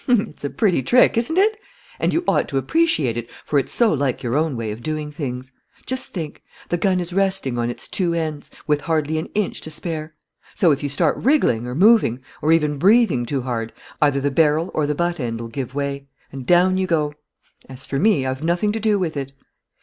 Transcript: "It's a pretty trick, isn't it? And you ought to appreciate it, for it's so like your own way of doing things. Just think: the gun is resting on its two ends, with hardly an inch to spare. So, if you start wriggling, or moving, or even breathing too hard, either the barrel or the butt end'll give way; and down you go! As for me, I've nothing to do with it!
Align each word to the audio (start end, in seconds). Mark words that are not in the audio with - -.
"It's 0.07 0.43
a 0.43 0.49
pretty 0.49 0.81
trick, 0.81 1.15
isn't 1.15 1.37
it? 1.37 1.59
And 1.99 2.11
you 2.11 2.23
ought 2.27 2.47
to 2.49 2.57
appreciate 2.57 3.17
it, 3.17 3.29
for 3.45 3.59
it's 3.59 3.71
so 3.71 3.93
like 3.93 4.23
your 4.23 4.35
own 4.35 4.57
way 4.57 4.71
of 4.71 4.81
doing 4.81 5.11
things. 5.11 5.51
Just 5.85 6.07
think: 6.07 6.41
the 6.69 6.77
gun 6.79 6.99
is 6.99 7.13
resting 7.13 7.59
on 7.59 7.69
its 7.69 7.87
two 7.87 8.15
ends, 8.15 8.49
with 8.65 8.81
hardly 8.81 9.19
an 9.19 9.27
inch 9.35 9.61
to 9.61 9.69
spare. 9.69 10.15
So, 10.55 10.71
if 10.71 10.81
you 10.81 10.89
start 10.89 11.17
wriggling, 11.17 11.67
or 11.67 11.75
moving, 11.75 12.19
or 12.41 12.51
even 12.51 12.79
breathing 12.79 13.27
too 13.27 13.43
hard, 13.43 13.73
either 14.01 14.19
the 14.19 14.31
barrel 14.31 14.71
or 14.73 14.87
the 14.87 14.95
butt 14.95 15.19
end'll 15.19 15.49
give 15.49 15.75
way; 15.75 16.07
and 16.31 16.47
down 16.47 16.77
you 16.79 16.87
go! 16.87 17.13
As 17.69 17.85
for 17.85 17.99
me, 17.99 18.25
I've 18.25 18.41
nothing 18.43 18.71
to 18.71 18.79
do 18.79 18.97
with 18.97 19.15
it! 19.15 19.33